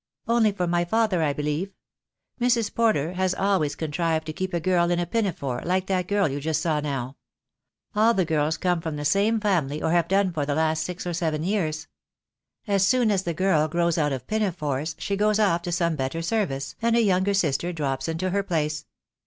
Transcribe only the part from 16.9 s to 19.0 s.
a younger sister drops into her place."